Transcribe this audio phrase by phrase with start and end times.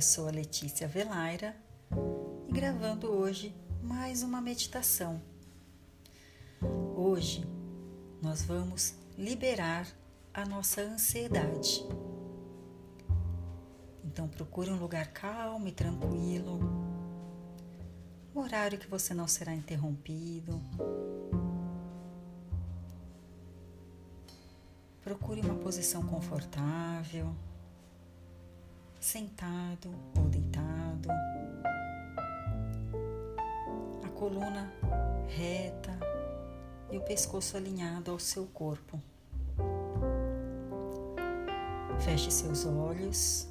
[0.00, 1.54] Eu sou a Letícia Velaira
[2.48, 5.20] e gravando hoje mais uma meditação.
[6.96, 7.46] Hoje
[8.22, 9.86] nós vamos liberar
[10.32, 11.86] a nossa ansiedade.
[14.02, 16.60] Então procure um lugar calmo e tranquilo,
[18.34, 20.62] um horário que você não será interrompido.
[25.02, 27.36] Procure uma posição confortável,
[29.00, 31.08] sentado ou deitado,
[34.04, 34.70] a coluna
[35.26, 35.98] reta
[36.90, 39.00] e o pescoço alinhado ao seu corpo.
[42.00, 43.48] Feche seus olhos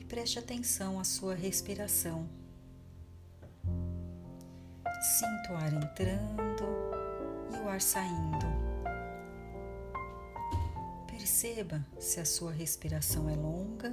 [0.00, 2.28] e preste atenção à sua respiração.
[5.00, 6.64] Sinta o ar entrando
[7.52, 8.59] e o ar saindo.
[11.30, 13.92] Perceba se a sua respiração é longa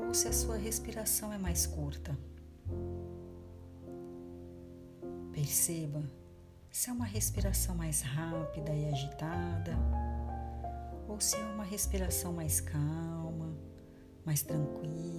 [0.00, 2.18] ou se a sua respiração é mais curta.
[5.30, 6.02] Perceba
[6.70, 9.76] se é uma respiração mais rápida e agitada
[11.06, 13.54] ou se é uma respiração mais calma,
[14.24, 15.15] mais tranquila.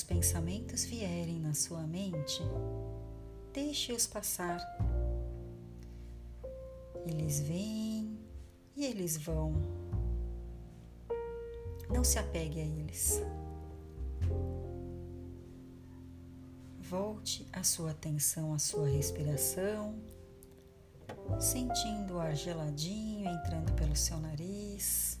[0.00, 2.42] Os pensamentos vierem na sua mente,
[3.52, 4.58] deixe-os passar.
[7.04, 8.18] Eles vêm
[8.74, 9.52] e eles vão.
[11.90, 13.20] Não se apegue a eles.
[16.78, 19.98] Volte a sua atenção à sua respiração,
[21.38, 25.20] sentindo o ar geladinho entrando pelo seu nariz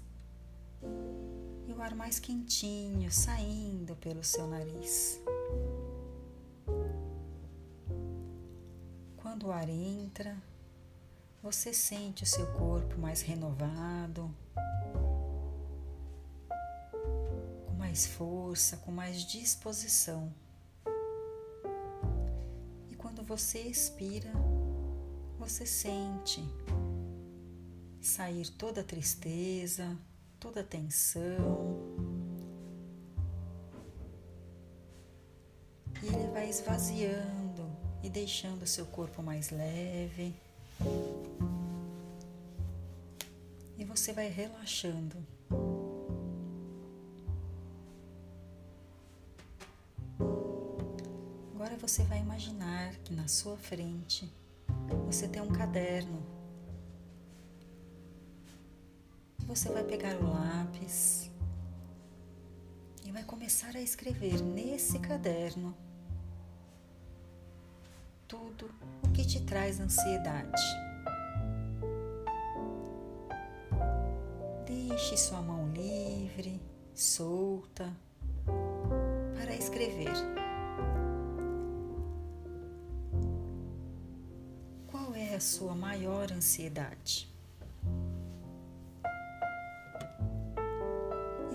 [1.70, 5.20] e o ar mais quentinho saindo pelo seu nariz.
[9.16, 10.36] Quando o ar entra,
[11.42, 14.30] você sente o seu corpo mais renovado,
[17.66, 20.30] com mais força, com mais disposição
[23.30, 24.32] você expira,
[25.38, 26.42] você sente
[28.00, 29.96] sair toda a tristeza,
[30.40, 31.78] toda a tensão.
[36.02, 37.70] E ele vai esvaziando
[38.02, 40.34] e deixando o seu corpo mais leve.
[43.78, 45.16] E você vai relaxando.
[51.54, 54.32] Agora você vai imaginar que na sua frente
[55.04, 56.39] você tem um caderno.
[59.50, 61.28] Você vai pegar o lápis
[63.04, 65.76] e vai começar a escrever nesse caderno
[68.28, 68.70] tudo
[69.02, 70.62] o que te traz ansiedade.
[74.64, 76.60] Deixe sua mão livre,
[76.94, 77.92] solta,
[79.34, 80.14] para escrever.
[85.40, 87.29] a sua maior ansiedade?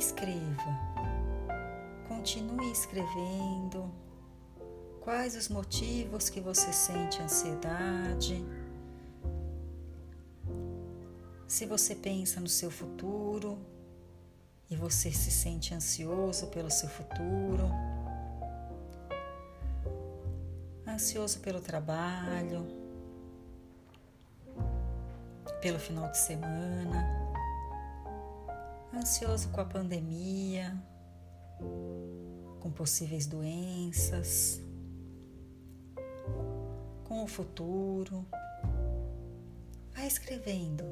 [0.06, 0.70] Escreva,
[2.08, 3.92] continue escrevendo.
[5.02, 8.46] Quais os motivos que você sente ansiedade?
[11.48, 13.58] Se você pensa no seu futuro
[14.70, 17.68] e você se sente ansioso pelo seu futuro,
[20.88, 22.68] ansioso pelo trabalho,
[25.64, 27.25] pelo final de semana,
[28.98, 30.76] ansioso com a pandemia,
[32.60, 34.62] com possíveis doenças,
[37.04, 38.26] com o futuro.
[39.94, 40.84] Vai escrevendo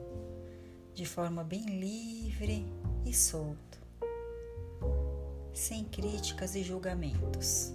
[0.93, 2.65] de forma bem livre
[3.05, 3.79] e solto,
[5.53, 7.73] sem críticas e julgamentos.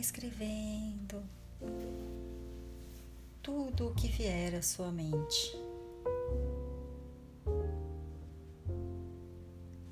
[0.00, 1.22] Escrevendo
[3.42, 5.54] tudo o que vier à sua mente.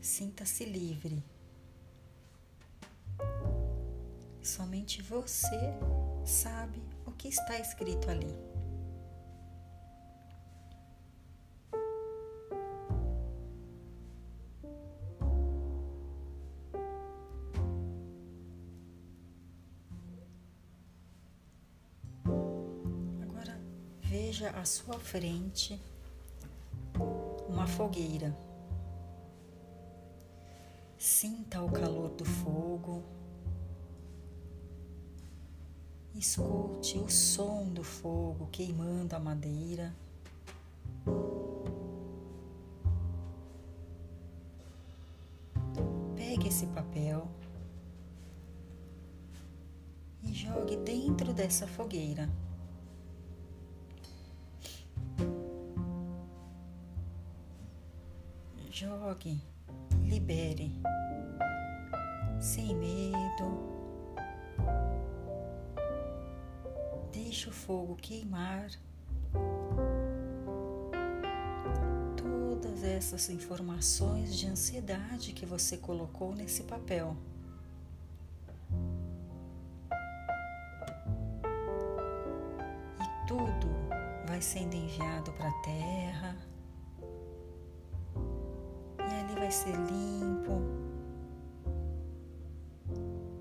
[0.00, 1.22] Sinta-se livre.
[4.42, 5.58] Somente você
[6.24, 8.57] sabe o que está escrito ali.
[24.28, 25.80] Veja à sua frente
[27.48, 28.36] uma fogueira.
[30.98, 33.02] Sinta o calor do fogo.
[36.14, 39.94] Escute o som do fogo queimando a madeira.
[46.14, 47.26] Pegue esse papel
[50.22, 52.28] e jogue dentro dessa fogueira.
[58.80, 59.42] Jogue,
[60.04, 60.70] libere,
[62.38, 63.58] sem medo.
[67.12, 68.70] Deixe o fogo queimar
[72.16, 77.16] todas essas informações de ansiedade que você colocou nesse papel.
[83.00, 83.66] E tudo
[84.28, 86.47] vai sendo enviado para a Terra
[89.48, 90.60] vai ser limpo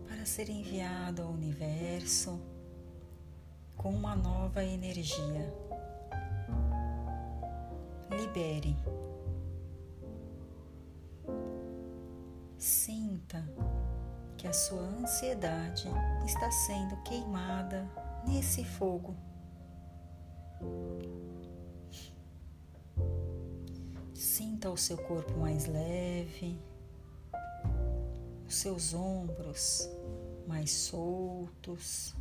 [0.07, 2.39] para ser enviado ao universo
[3.75, 5.53] com uma nova energia.
[8.09, 8.77] Libere.
[12.57, 13.43] Sinta
[14.37, 15.89] que a sua ansiedade
[16.25, 17.85] está sendo queimada
[18.25, 19.13] nesse fogo.
[24.37, 26.59] Sinta o seu corpo mais leve,
[28.47, 29.89] os seus ombros
[30.45, 32.13] mais soltos.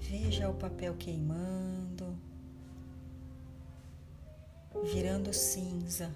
[0.00, 2.18] Veja o papel queimando,
[4.82, 6.12] virando cinza.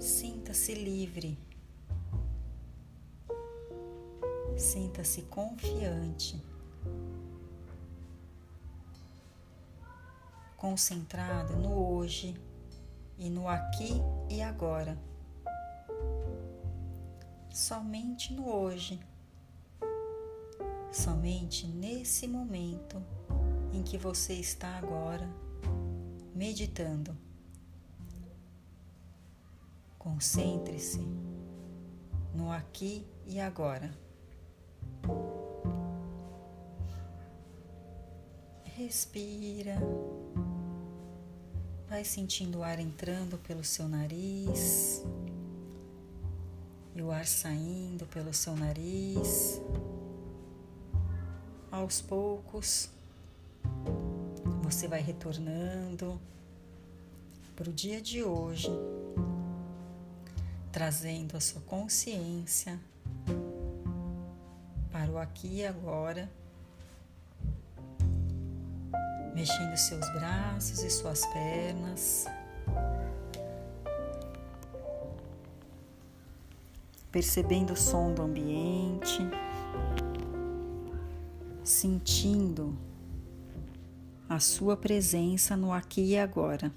[0.00, 1.36] Sinta-se livre.
[4.58, 6.42] Sinta-se confiante.
[10.56, 12.34] Concentrado no hoje
[13.16, 14.98] e no aqui e agora
[17.58, 19.00] somente no hoje,
[20.92, 23.02] somente nesse momento
[23.72, 25.28] em que você está agora
[26.34, 27.16] meditando.
[29.98, 31.00] Concentre-se
[32.32, 34.07] no aqui e agora.
[38.76, 39.76] Respira.
[41.88, 45.02] Vai sentindo o ar entrando pelo seu nariz
[46.94, 49.60] e o ar saindo pelo seu nariz.
[51.70, 52.88] Aos poucos,
[54.62, 56.20] você vai retornando
[57.56, 58.70] para o dia de hoje,
[60.70, 62.78] trazendo a sua consciência
[65.20, 66.30] aqui e agora,
[69.34, 72.26] mexendo seus braços e suas pernas.
[77.10, 79.18] percebendo o som do ambiente,
[81.64, 82.76] sentindo
[84.28, 86.72] a sua presença no aqui e agora.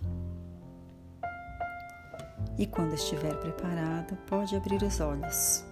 [2.58, 5.66] E quando estiver preparado, pode abrir os olhos.